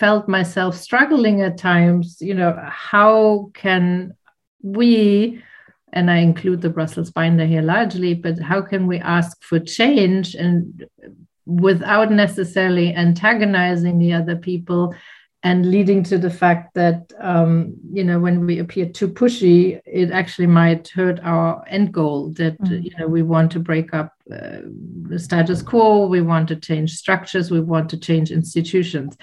felt 0.01 0.27
myself 0.27 0.75
struggling 0.75 1.41
at 1.41 1.59
times. 1.59 2.17
You 2.19 2.33
know, 2.33 2.59
how 2.69 3.51
can 3.53 4.15
we 4.63 5.43
and 5.93 6.09
I 6.09 6.17
include 6.17 6.61
the 6.61 6.69
Brussels 6.69 7.11
binder 7.11 7.45
here 7.45 7.61
largely, 7.61 8.13
but 8.15 8.39
how 8.39 8.61
can 8.61 8.87
we 8.87 8.97
ask 8.97 9.43
for 9.43 9.59
change 9.59 10.33
and 10.33 10.85
without 11.45 12.11
necessarily 12.11 12.95
antagonizing 12.95 13.99
the 13.99 14.13
other 14.13 14.37
people 14.37 14.95
and 15.43 15.69
leading 15.69 16.03
to 16.03 16.17
the 16.17 16.29
fact 16.29 16.73
that 16.75 17.11
um, 17.19 17.75
you 17.91 18.03
know 18.03 18.19
when 18.19 18.45
we 18.45 18.59
appear 18.59 18.87
too 18.87 19.07
pushy 19.07 19.81
it 19.85 20.11
actually 20.11 20.47
might 20.47 20.87
hurt 20.89 21.19
our 21.23 21.63
end 21.67 21.91
goal 21.91 22.29
that 22.37 22.59
mm-hmm. 22.61 22.83
you 22.83 22.91
know 22.97 23.07
we 23.07 23.23
want 23.23 23.51
to 23.51 23.59
break 23.59 23.93
up 23.93 24.13
uh, 24.31 24.59
the 25.09 25.17
status 25.17 25.61
quo 25.63 26.05
we 26.05 26.21
want 26.21 26.47
to 26.47 26.55
change 26.55 26.91
structures 26.93 27.49
we 27.49 27.59
want 27.59 27.89
to 27.89 27.97
change 27.97 28.29
institutions 28.31 29.17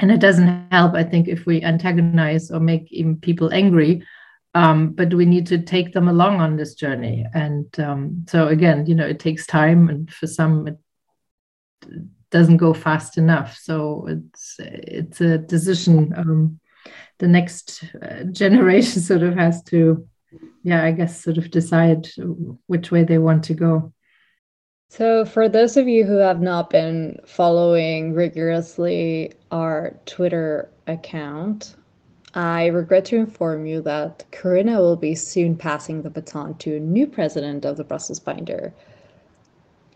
and 0.00 0.10
it 0.10 0.20
doesn't 0.20 0.66
help 0.70 0.94
i 0.94 1.04
think 1.04 1.28
if 1.28 1.46
we 1.46 1.62
antagonize 1.62 2.50
or 2.50 2.60
make 2.60 2.90
even 2.92 3.16
people 3.16 3.52
angry 3.52 4.02
um, 4.52 4.90
but 4.90 5.14
we 5.14 5.26
need 5.26 5.46
to 5.46 5.58
take 5.62 5.92
them 5.92 6.08
along 6.08 6.40
on 6.40 6.56
this 6.56 6.74
journey 6.74 7.24
and 7.34 7.78
um, 7.78 8.24
so 8.28 8.48
again 8.48 8.84
you 8.86 8.94
know 8.94 9.06
it 9.06 9.20
takes 9.20 9.46
time 9.46 9.88
and 9.88 10.12
for 10.12 10.26
some 10.26 10.66
it 10.66 10.78
doesn't 12.30 12.58
go 12.58 12.72
fast 12.72 13.18
enough. 13.18 13.56
So 13.56 14.06
it's 14.08 14.56
it's 14.58 15.20
a 15.20 15.38
decision. 15.38 16.12
Um, 16.16 16.60
the 17.18 17.28
next 17.28 17.84
uh, 18.00 18.24
generation 18.24 19.02
sort 19.10 19.22
of 19.22 19.34
has 19.34 19.62
to, 19.64 20.06
yeah, 20.62 20.84
I 20.84 20.92
guess, 20.92 21.22
sort 21.22 21.38
of 21.38 21.50
decide 21.50 22.08
which 22.66 22.90
way 22.90 23.04
they 23.04 23.18
want 23.18 23.44
to 23.44 23.54
go. 23.54 23.92
So, 24.92 25.24
for 25.24 25.48
those 25.48 25.76
of 25.76 25.86
you 25.86 26.02
who 26.02 26.16
have 26.16 26.40
not 26.40 26.68
been 26.68 27.20
following 27.24 28.12
rigorously 28.12 29.30
our 29.52 29.94
Twitter 30.04 30.68
account, 30.88 31.76
I 32.34 32.66
regret 32.66 33.04
to 33.06 33.16
inform 33.16 33.66
you 33.66 33.82
that 33.82 34.24
Corinna 34.32 34.80
will 34.80 34.96
be 34.96 35.14
soon 35.14 35.54
passing 35.54 36.02
the 36.02 36.10
baton 36.10 36.54
to 36.58 36.74
a 36.74 36.80
new 36.80 37.06
president 37.06 37.64
of 37.64 37.76
the 37.76 37.84
Brussels 37.84 38.18
Binder. 38.18 38.74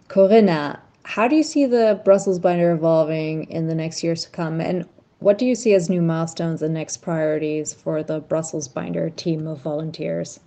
Corinna, 0.07 0.81
how 1.03 1.27
do 1.27 1.35
you 1.35 1.43
see 1.43 1.67
the 1.67 2.01
Brussels 2.05 2.39
binder 2.39 2.71
evolving 2.71 3.51
in 3.51 3.67
the 3.67 3.75
next 3.75 4.05
years 4.05 4.23
to 4.27 4.31
come? 4.31 4.61
And 4.61 4.89
what 5.19 5.39
do 5.39 5.45
you 5.45 5.57
see 5.57 5.75
as 5.75 5.91
new 5.91 6.03
milestones 6.03 6.63
and 6.63 6.73
next 6.73 6.99
priorities 6.99 7.73
for 7.75 8.05
the 8.05 8.21
Brussels 8.21 8.69
binder 8.69 9.11
team 9.11 9.49
of 9.49 9.61
volunteers? 9.61 10.39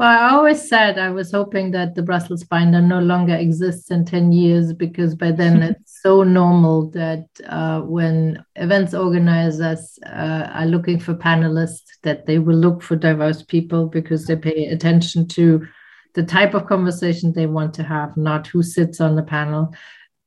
Well, 0.00 0.08
I 0.08 0.30
always 0.30 0.66
said 0.66 0.98
I 0.98 1.10
was 1.10 1.30
hoping 1.30 1.72
that 1.72 1.94
the 1.94 2.02
Brussels 2.02 2.42
binder 2.42 2.80
no 2.80 3.00
longer 3.00 3.34
exists 3.34 3.90
in 3.90 4.06
10 4.06 4.32
years 4.32 4.72
because 4.72 5.14
by 5.14 5.30
then 5.30 5.62
it's 5.62 6.00
so 6.00 6.22
normal 6.22 6.88
that 6.92 7.26
uh, 7.46 7.82
when 7.82 8.42
events 8.56 8.94
organizers 8.94 9.98
uh, 10.06 10.48
are 10.54 10.64
looking 10.64 10.98
for 11.00 11.12
panelists, 11.12 11.90
that 12.02 12.24
they 12.24 12.38
will 12.38 12.56
look 12.56 12.80
for 12.80 12.96
diverse 12.96 13.42
people 13.42 13.88
because 13.88 14.24
they 14.24 14.36
pay 14.36 14.68
attention 14.68 15.28
to 15.28 15.66
the 16.14 16.22
type 16.22 16.54
of 16.54 16.64
conversation 16.64 17.34
they 17.34 17.44
want 17.44 17.74
to 17.74 17.82
have, 17.82 18.16
not 18.16 18.46
who 18.46 18.62
sits 18.62 19.02
on 19.02 19.16
the 19.16 19.22
panel. 19.22 19.74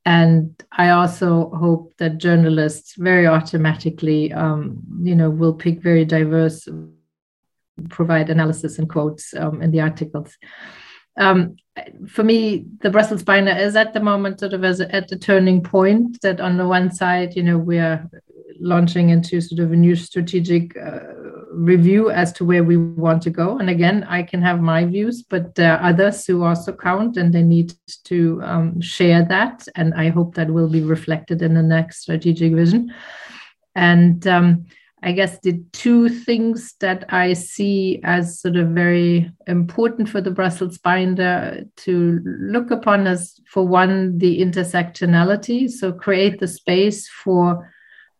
And 0.06 0.54
I 0.70 0.90
also 0.90 1.50
hope 1.50 1.94
that 1.98 2.18
journalists 2.18 2.94
very 2.96 3.26
automatically, 3.26 4.32
um, 4.34 4.78
you 5.00 5.16
know, 5.16 5.30
will 5.30 5.54
pick 5.54 5.82
very 5.82 6.04
diverse, 6.04 6.68
provide 7.88 8.30
analysis 8.30 8.78
and 8.78 8.88
quotes 8.88 9.34
um, 9.34 9.62
in 9.62 9.70
the 9.70 9.80
articles. 9.80 10.36
Um, 11.16 11.56
for 12.08 12.22
me, 12.22 12.66
the 12.80 12.90
Brussels 12.90 13.22
Binder 13.22 13.52
is 13.52 13.76
at 13.76 13.94
the 13.94 14.00
moment 14.00 14.40
sort 14.40 14.52
of 14.52 14.64
as 14.64 14.80
a, 14.80 14.94
at 14.94 15.08
the 15.08 15.18
turning 15.18 15.62
point. 15.62 16.20
That 16.22 16.40
on 16.40 16.56
the 16.56 16.66
one 16.66 16.92
side, 16.92 17.36
you 17.36 17.42
know, 17.42 17.58
we 17.58 17.78
are 17.78 18.08
launching 18.60 19.10
into 19.10 19.40
sort 19.40 19.60
of 19.60 19.72
a 19.72 19.76
new 19.76 19.96
strategic 19.96 20.76
uh, 20.76 21.00
review 21.50 22.10
as 22.10 22.32
to 22.32 22.44
where 22.44 22.64
we 22.64 22.76
want 22.76 23.22
to 23.22 23.30
go. 23.30 23.58
And 23.58 23.70
again, 23.70 24.04
I 24.04 24.22
can 24.22 24.42
have 24.42 24.60
my 24.60 24.84
views, 24.84 25.22
but 25.22 25.54
there 25.54 25.76
are 25.76 25.90
others 25.90 26.26
who 26.26 26.44
also 26.44 26.72
count 26.72 27.16
and 27.16 27.32
they 27.32 27.42
need 27.42 27.74
to 28.04 28.40
um, 28.42 28.80
share 28.80 29.24
that. 29.24 29.66
And 29.74 29.94
I 29.94 30.08
hope 30.08 30.34
that 30.34 30.50
will 30.50 30.68
be 30.68 30.82
reflected 30.82 31.42
in 31.42 31.54
the 31.54 31.62
next 31.62 32.02
strategic 32.02 32.54
vision. 32.54 32.92
And 33.74 34.26
um, 34.26 34.66
I 35.04 35.12
guess 35.12 35.38
the 35.40 35.62
two 35.72 36.08
things 36.08 36.74
that 36.80 37.04
I 37.12 37.34
see 37.34 38.00
as 38.04 38.40
sort 38.40 38.56
of 38.56 38.68
very 38.68 39.30
important 39.46 40.08
for 40.08 40.22
the 40.22 40.30
Brussels 40.30 40.78
binder 40.78 41.64
to 41.76 42.20
look 42.24 42.70
upon 42.70 43.06
as, 43.06 43.38
for 43.46 43.66
one, 43.66 44.16
the 44.16 44.40
intersectionality. 44.40 45.68
So 45.70 45.92
create 45.92 46.40
the 46.40 46.48
space 46.48 47.06
for 47.22 47.70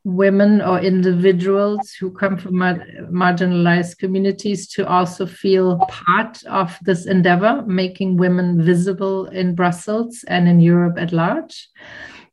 women 0.05 0.61
or 0.61 0.79
individuals 0.79 1.95
who 1.99 2.11
come 2.11 2.37
from 2.37 2.59
mar- 2.59 2.87
marginalized 3.11 3.97
communities 3.97 4.69
to 4.69 4.87
also 4.87 5.25
feel 5.25 5.79
part 5.88 6.45
of 6.45 6.79
this 6.83 7.07
endeavor, 7.07 7.64
making 7.67 8.19
women 8.19 8.61
visible 8.62 9.25
in 9.29 9.55
Brussels 9.55 10.23
and 10.29 10.47
in 10.47 10.61
Europe 10.61 10.99
at 10.99 11.12
large. 11.12 11.71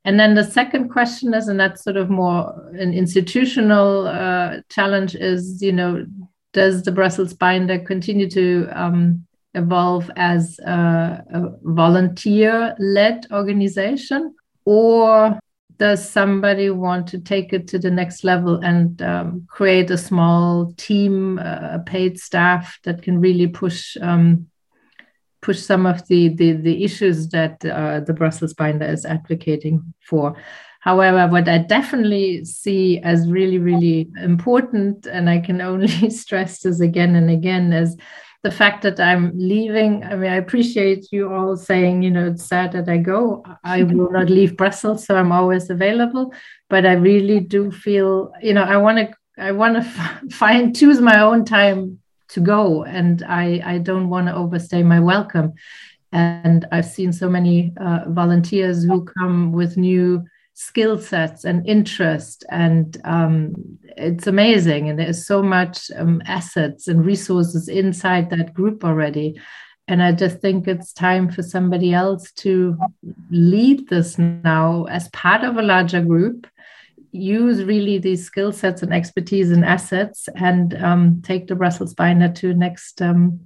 And 0.03 0.20
then 0.20 0.34
the 0.34 0.43
second 0.43 0.89
question 0.89 1.34
is, 1.34 1.48
and 1.48 1.60
that's 1.60 1.84
sort 1.84 1.98
of 1.98 2.10
more 2.10 2.70
an 2.74 2.93
institutional 2.93 4.08
uh, 4.08 4.62
challenge, 4.70 5.15
is 5.15 5.62
you 5.62 5.72
know, 5.72 6.05
does 6.53 6.84
the 6.84 6.91
Brussels 6.91 7.34
Binder 7.34 7.79
continue 7.79 8.29
to 8.31 8.67
um, 8.72 9.25
evolve 9.53 10.10
as 10.15 10.60
a, 10.60 11.24
a 11.34 11.41
volunteer-led 11.63 13.27
organization, 13.31 14.34
or 14.65 15.39
does 15.77 16.08
somebody 16.08 16.70
want 16.70 17.08
to 17.08 17.20
take 17.20 17.53
it 17.53 17.67
to 17.67 17.79
the 17.79 17.89
next 17.89 18.24
level 18.24 18.60
and 18.63 19.01
um, 19.01 19.46
create 19.48 19.89
a 19.89 19.98
small 19.98 20.74
team, 20.77 21.39
uh, 21.39 21.79
paid 21.86 22.20
staff 22.20 22.79
that 22.84 23.01
can 23.01 23.20
really 23.20 23.48
push 23.48 23.98
um, 24.01 24.48
push 25.41 25.60
some 25.60 25.86
of 25.86 26.07
the 26.07 26.29
the, 26.29 26.53
the 26.53 26.83
issues 26.83 27.29
that 27.29 27.63
uh, 27.65 28.00
the 28.01 28.13
Brussels 28.13 28.53
binder 28.53 28.86
is 28.86 29.05
advocating 29.05 29.93
for? 30.00 30.36
However, 30.81 31.27
what 31.27 31.48
I 31.48 31.60
definitely 31.60 32.43
see 32.43 33.00
as 33.01 33.29
really, 33.29 33.60
really 33.60 34.10
important, 34.19 35.05
and 35.05 35.29
I 35.29 35.38
can 35.39 35.62
only 35.62 36.10
stress 36.10 36.62
this 36.62 36.79
again 36.79 37.15
and 37.15 37.29
again, 37.29 37.71
is 37.71 37.95
the 38.43 38.50
fact 38.50 38.81
that 38.81 39.00
I'm 39.00 39.31
leaving, 39.36 40.03
I 40.03 40.15
mean, 40.15 40.31
I 40.31 40.38
appreciate 40.38 41.12
you 41.12 41.31
all 41.31 41.55
saying, 41.55 42.01
you 42.01 42.10
know, 42.10 42.27
it's 42.27 42.45
sad 42.45 42.71
that 42.71 42.89
I 42.89 42.98
go. 42.98 43.43
I 43.63 43.83
will 43.83 44.12
not 44.12 44.29
leave 44.29 44.57
Brussels, 44.57 45.05
so 45.05 45.15
I'm 45.15 45.31
always 45.31 45.69
available. 45.69 46.33
But 46.67 46.88
I 46.88 46.93
really 46.93 47.39
do 47.39 47.69
feel, 47.69 48.31
you 48.41 48.55
know, 48.55 48.63
I 48.63 48.77
want 48.77 48.98
to, 48.98 49.13
I 49.38 49.51
want 49.51 49.75
to 49.75 49.83
find 50.31 50.75
choose 50.75 51.00
my 51.00 51.19
own 51.19 51.45
time 51.45 52.00
to 52.31 52.39
go, 52.39 52.83
and 52.83 53.23
I, 53.23 53.61
I 53.63 53.77
don't 53.77 54.09
want 54.09 54.27
to 54.27 54.35
overstay 54.35 54.83
my 54.83 55.00
welcome. 55.00 55.53
And 56.11 56.65
I've 56.71 56.85
seen 56.85 57.13
so 57.13 57.29
many 57.29 57.73
uh, 57.79 58.01
volunteers 58.07 58.83
who 58.83 59.05
come 59.05 59.53
with 59.53 59.77
new 59.77 60.25
skill 60.53 60.97
sets 60.97 61.43
and 61.43 61.65
interest 61.65 62.45
and 62.50 62.97
um, 63.05 63.53
it's 63.97 64.27
amazing. 64.27 64.89
And 64.89 65.00
there's 65.00 65.25
so 65.25 65.41
much 65.41 65.89
um, 65.95 66.21
assets 66.25 66.88
and 66.88 67.05
resources 67.05 67.67
inside 67.67 68.29
that 68.29 68.53
group 68.53 68.83
already. 68.83 69.39
And 69.88 70.01
i 70.01 70.11
just 70.11 70.39
think 70.39 70.67
it's 70.67 70.93
time 70.93 71.29
for 71.29 71.43
somebody 71.43 71.93
else 71.93 72.31
to 72.33 72.77
lead 73.29 73.89
this 73.89 74.17
now 74.17 74.85
as 74.85 75.09
part 75.09 75.43
of 75.43 75.57
a 75.57 75.61
larger 75.61 76.01
group 76.01 76.47
use 77.12 77.63
really 77.63 77.98
these 77.98 78.25
skill 78.25 78.51
sets 78.51 78.82
and 78.82 78.94
expertise 78.94 79.51
and 79.51 79.65
assets 79.65 80.30
and 80.36 80.74
um, 80.82 81.22
take 81.22 81.48
the 81.48 81.56
brussels 81.56 81.94
binder 81.94 82.30
to 82.30 82.53
next 82.53 83.01
um, 83.01 83.41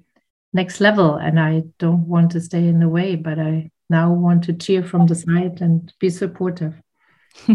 next 0.54 0.80
level. 0.80 1.16
And 1.16 1.40
i 1.40 1.64
don't 1.80 2.08
want 2.08 2.32
to 2.32 2.42
stay 2.42 2.68
in 2.68 2.80
the 2.80 2.90
way 2.90 3.16
but 3.16 3.40
i 3.40 3.70
now 3.90 4.12
want 4.12 4.44
to 4.46 4.54
cheer 4.54 4.84
from 4.84 5.06
the 5.06 5.16
side 5.16 5.62
and 5.62 5.94
be 6.00 6.10
supportive. 6.10 6.74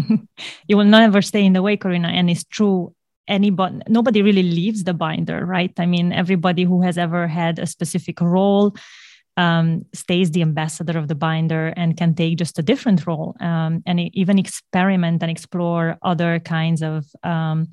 You 0.67 0.77
will 0.77 0.85
never 0.85 1.21
stay 1.21 1.43
in 1.45 1.53
the 1.53 1.61
way 1.61 1.77
corinna 1.77 2.09
and 2.09 2.29
it's 2.29 2.43
true. 2.43 2.93
Anybody 3.27 3.79
nobody 3.87 4.21
really 4.21 4.43
leaves 4.43 4.83
the 4.83 4.93
binder 4.93 5.45
right? 5.45 5.73
I 5.77 5.85
mean 5.85 6.11
everybody 6.11 6.63
who 6.63 6.81
has 6.81 6.97
ever 6.97 7.27
had 7.27 7.59
a 7.59 7.65
specific 7.65 8.19
role 8.21 8.75
um, 9.41 9.83
stays 9.93 10.29
the 10.31 10.43
ambassador 10.43 10.99
of 10.99 11.07
the 11.07 11.15
binder 11.15 11.73
and 11.75 11.97
can 11.97 12.13
take 12.13 12.37
just 12.37 12.59
a 12.59 12.61
different 12.61 13.07
role 13.07 13.35
um, 13.39 13.81
and 13.87 13.99
even 14.13 14.37
experiment 14.37 15.23
and 15.23 15.31
explore 15.31 15.97
other 16.03 16.39
kinds 16.39 16.83
of 16.83 17.05
um, 17.23 17.65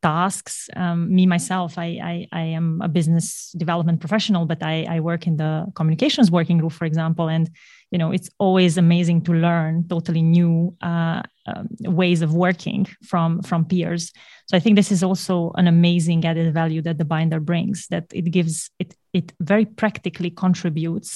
tasks. 0.00 0.68
Um, 0.76 1.12
me 1.12 1.26
myself, 1.26 1.76
I, 1.76 1.98
I, 2.12 2.28
I 2.32 2.42
am 2.58 2.80
a 2.82 2.88
business 2.88 3.52
development 3.56 3.98
professional, 3.98 4.46
but 4.46 4.62
I, 4.62 4.86
I 4.88 5.00
work 5.00 5.26
in 5.26 5.38
the 5.38 5.66
communications 5.74 6.30
working 6.30 6.58
group, 6.58 6.72
for 6.72 6.84
example, 6.84 7.28
and 7.28 7.50
you 7.90 7.98
know 7.98 8.12
it's 8.12 8.30
always 8.38 8.76
amazing 8.76 9.22
to 9.22 9.32
learn 9.32 9.88
totally 9.88 10.22
new 10.22 10.76
uh, 10.82 11.22
um, 11.46 11.68
ways 11.80 12.22
of 12.22 12.32
working 12.32 12.86
from 13.02 13.42
from 13.42 13.64
peers. 13.64 14.12
So 14.46 14.56
I 14.56 14.60
think 14.60 14.76
this 14.76 14.92
is 14.92 15.02
also 15.02 15.52
an 15.56 15.66
amazing 15.66 16.24
added 16.24 16.52
value 16.54 16.82
that 16.82 16.98
the 16.98 17.04
binder 17.04 17.40
brings. 17.40 17.86
That 17.88 18.04
it 18.12 18.30
gives 18.30 18.70
it 18.78 18.94
it 19.18 19.32
very 19.40 19.66
practically 19.82 20.30
contributes 20.30 21.10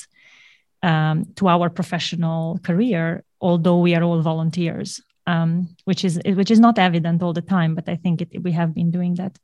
um, 0.83 1.17
to 1.37 1.49
our 1.49 1.71
professional 1.71 2.59
career, 2.69 3.25
although 3.41 3.81
we 3.81 3.95
are 3.97 4.03
all 4.03 4.21
volunteers 4.23 5.01
um, 5.27 5.69
which 5.85 6.05
is 6.05 6.21
which 6.25 6.51
is 6.51 6.61
not 6.61 6.79
evident 6.79 7.23
all 7.23 7.33
the 7.33 7.43
time, 7.43 7.75
but 7.75 7.89
I 7.89 7.97
think 7.97 8.23
it, 8.23 8.43
we 8.43 8.53
have 8.53 8.75
been 8.75 8.91
doing 8.91 9.15
that 9.17 9.39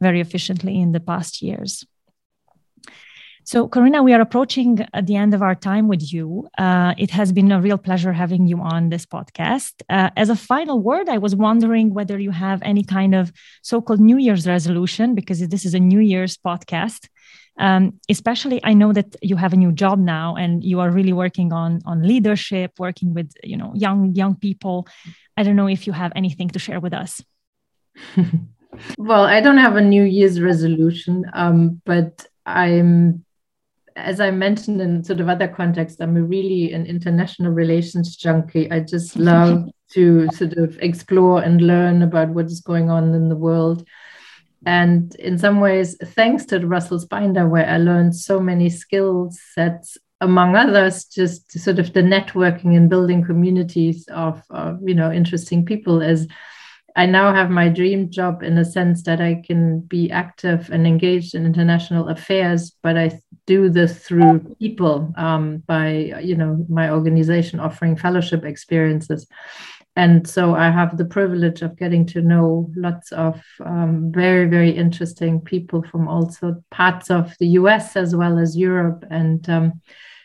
very 0.00 0.20
efficiently 0.20 0.80
in 0.80 0.92
the 0.92 1.00
past 1.00 1.42
years. 1.42 1.84
So, 3.44 3.68
Corinna, 3.68 4.02
we 4.02 4.12
are 4.12 4.20
approaching 4.20 4.84
the 5.04 5.14
end 5.14 5.32
of 5.32 5.40
our 5.40 5.54
time 5.54 5.86
with 5.86 6.12
you. 6.12 6.48
Uh, 6.58 6.94
it 6.98 7.12
has 7.12 7.30
been 7.30 7.52
a 7.52 7.60
real 7.60 7.78
pleasure 7.78 8.12
having 8.12 8.48
you 8.48 8.58
on 8.60 8.88
this 8.88 9.06
podcast. 9.06 9.72
Uh, 9.88 10.10
as 10.16 10.30
a 10.30 10.34
final 10.34 10.80
word, 10.80 11.08
I 11.08 11.18
was 11.18 11.36
wondering 11.36 11.94
whether 11.94 12.18
you 12.18 12.32
have 12.32 12.60
any 12.62 12.82
kind 12.82 13.14
of 13.14 13.32
so 13.62 13.80
called 13.80 14.00
New 14.00 14.18
Year's 14.18 14.48
resolution, 14.48 15.14
because 15.14 15.38
this 15.46 15.64
is 15.64 15.74
a 15.74 15.78
New 15.78 16.00
Year's 16.00 16.36
podcast. 16.36 17.08
Um, 17.58 17.98
especially, 18.08 18.60
I 18.62 18.74
know 18.74 18.92
that 18.92 19.16
you 19.22 19.36
have 19.36 19.52
a 19.52 19.56
new 19.56 19.72
job 19.72 19.98
now, 19.98 20.36
and 20.36 20.62
you 20.62 20.80
are 20.80 20.90
really 20.90 21.12
working 21.12 21.52
on 21.52 21.80
on 21.86 22.02
leadership, 22.02 22.72
working 22.78 23.14
with 23.14 23.32
you 23.42 23.56
know 23.56 23.72
young 23.74 24.14
young 24.14 24.36
people. 24.36 24.86
I 25.36 25.42
don't 25.42 25.56
know 25.56 25.68
if 25.68 25.86
you 25.86 25.92
have 25.92 26.12
anything 26.14 26.48
to 26.50 26.58
share 26.58 26.80
with 26.80 26.92
us. 26.92 27.22
well, 28.98 29.24
I 29.24 29.40
don't 29.40 29.58
have 29.58 29.76
a 29.76 29.80
New 29.80 30.02
Year's 30.02 30.40
resolution, 30.40 31.24
um, 31.32 31.80
but 31.84 32.26
I'm 32.44 33.24
as 33.96 34.20
I 34.20 34.30
mentioned 34.30 34.80
in 34.80 35.02
sort 35.02 35.20
of 35.20 35.28
other 35.28 35.48
contexts, 35.48 36.00
I'm 36.00 36.16
a 36.16 36.22
really 36.22 36.72
an 36.72 36.86
international 36.86 37.52
relations 37.52 38.14
junkie. 38.14 38.70
I 38.70 38.80
just 38.80 39.16
love 39.32 39.64
to 39.92 40.28
sort 40.32 40.52
of 40.54 40.78
explore 40.80 41.42
and 41.42 41.60
learn 41.60 42.02
about 42.02 42.28
what 42.28 42.46
is 42.46 42.60
going 42.60 42.90
on 42.90 43.14
in 43.14 43.28
the 43.28 43.36
world. 43.36 43.86
And 44.66 45.14
in 45.14 45.38
some 45.38 45.60
ways, 45.60 45.96
thanks 46.02 46.44
to 46.46 46.58
the 46.58 46.66
Brussels 46.66 47.04
Binder, 47.04 47.48
where 47.48 47.68
I 47.68 47.78
learned 47.78 48.16
so 48.16 48.40
many 48.40 48.68
skill 48.68 49.30
sets, 49.54 49.96
among 50.20 50.56
others, 50.56 51.04
just 51.04 51.52
sort 51.52 51.78
of 51.78 51.92
the 51.92 52.02
networking 52.02 52.76
and 52.76 52.90
building 52.90 53.24
communities 53.24 54.08
of, 54.08 54.42
of 54.50 54.80
you 54.84 54.94
know 54.94 55.12
interesting 55.12 55.64
people 55.64 56.02
as 56.02 56.26
I 56.96 57.04
now 57.04 57.34
have 57.34 57.50
my 57.50 57.68
dream 57.68 58.10
job 58.10 58.42
in 58.42 58.54
the 58.54 58.64
sense 58.64 59.02
that 59.02 59.20
I 59.20 59.42
can 59.46 59.80
be 59.80 60.10
active 60.10 60.70
and 60.72 60.86
engaged 60.86 61.34
in 61.34 61.44
international 61.44 62.08
affairs, 62.08 62.72
but 62.82 62.96
I 62.96 63.20
do 63.46 63.68
this 63.68 63.98
through 63.98 64.56
people 64.58 65.12
um, 65.16 65.58
by, 65.66 66.20
you 66.24 66.34
know, 66.34 66.64
my 66.70 66.90
organization 66.90 67.60
offering 67.60 67.96
fellowship 67.96 68.46
experiences. 68.46 69.26
And 69.96 70.28
so 70.28 70.54
I 70.54 70.70
have 70.70 70.98
the 70.98 71.06
privilege 71.06 71.62
of 71.62 71.78
getting 71.78 72.04
to 72.06 72.20
know 72.20 72.70
lots 72.76 73.12
of 73.12 73.42
um, 73.64 74.12
very, 74.12 74.46
very 74.46 74.70
interesting 74.70 75.40
people 75.40 75.82
from 75.82 76.06
also 76.06 76.62
parts 76.70 77.10
of 77.10 77.34
the 77.40 77.48
US 77.60 77.96
as 77.96 78.14
well 78.14 78.38
as 78.38 78.58
Europe. 78.58 79.04
And 79.10 79.48
um, 79.48 79.80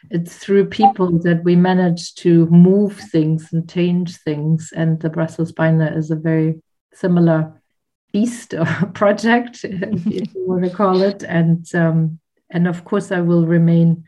it's 0.09 0.35
through 0.35 0.65
people 0.65 1.19
that 1.19 1.45
we 1.45 1.55
manage 1.55 2.15
to 2.15 2.47
move 2.47 2.97
things 2.97 3.53
and 3.53 3.69
change 3.69 4.17
things. 4.17 4.73
And 4.75 4.99
the 4.99 5.09
Brussels 5.09 5.53
Binder 5.53 5.97
is 5.97 6.11
a 6.11 6.17
very 6.17 6.61
similar 6.93 7.53
beast 8.11 8.53
or 8.53 8.65
project, 8.93 9.63
if 9.63 10.05
you 10.05 10.23
want 10.35 10.65
to 10.65 10.69
call 10.69 11.01
it. 11.01 11.23
And 11.23 11.65
um, 11.73 12.19
and 12.49 12.67
of 12.67 12.83
course, 12.83 13.13
I 13.13 13.21
will 13.21 13.47
remain 13.47 14.03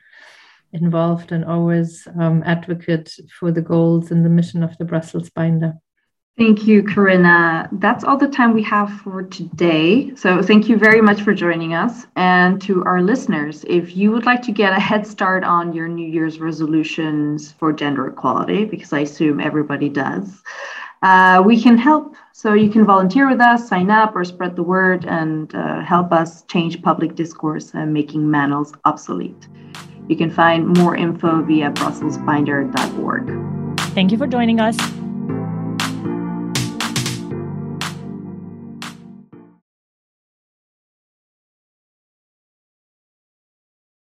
involved 0.73 1.31
and 1.31 1.45
always 1.45 2.07
um, 2.19 2.43
advocate 2.45 3.13
for 3.39 3.51
the 3.51 3.61
goals 3.61 4.11
and 4.11 4.25
the 4.25 4.29
mission 4.29 4.63
of 4.63 4.77
the 4.77 4.85
Brussels 4.85 5.29
Binder. 5.29 5.73
Thank 6.35 6.65
you, 6.65 6.81
Corinna. 6.81 7.69
That's 7.73 8.03
all 8.03 8.17
the 8.17 8.27
time 8.27 8.55
we 8.55 8.63
have 8.63 8.91
for 9.01 9.21
today. 9.21 10.15
So, 10.15 10.41
thank 10.41 10.67
you 10.67 10.77
very 10.77 10.99
much 10.99 11.21
for 11.21 11.31
joining 11.31 11.75
us. 11.75 12.07
And 12.15 12.59
to 12.63 12.83
our 12.85 13.03
listeners, 13.03 13.63
if 13.67 13.95
you 13.95 14.09
would 14.11 14.25
like 14.25 14.41
to 14.43 14.51
get 14.51 14.73
a 14.73 14.79
head 14.79 15.05
start 15.05 15.43
on 15.43 15.73
your 15.73 15.87
New 15.87 16.07
Year's 16.07 16.39
resolutions 16.39 17.51
for 17.51 17.71
gender 17.71 18.07
equality, 18.07 18.65
because 18.65 18.91
I 18.93 19.01
assume 19.01 19.39
everybody 19.39 19.89
does, 19.89 20.41
uh, 21.03 21.43
we 21.45 21.61
can 21.61 21.77
help. 21.77 22.15
So, 22.31 22.55
you 22.55 22.71
can 22.71 22.83
volunteer 22.83 23.29
with 23.29 23.39
us, 23.39 23.69
sign 23.69 23.91
up, 23.91 24.15
or 24.15 24.23
spread 24.23 24.55
the 24.55 24.63
word 24.63 25.05
and 25.05 25.53
uh, 25.53 25.81
help 25.81 26.11
us 26.11 26.41
change 26.45 26.81
public 26.81 27.13
discourse 27.13 27.75
and 27.75 27.93
making 27.93 28.21
manels 28.23 28.75
obsolete. 28.85 29.47
You 30.07 30.15
can 30.15 30.29
find 30.29 30.77
more 30.77 30.95
info 30.95 31.43
via 31.43 31.71
brusselsbinder.org. 31.71 33.79
Thank 33.93 34.11
you 34.11 34.17
for 34.17 34.27
joining 34.27 34.59
us. 34.59 34.77